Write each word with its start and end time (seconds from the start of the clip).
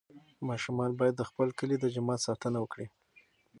ماشومان 0.49 0.91
باید 0.99 1.15
د 1.17 1.23
خپل 1.29 1.47
کلي 1.59 1.75
د 1.79 1.85
جومات 1.95 2.19
ساتنه 2.27 2.57
وکړي. 2.61 2.87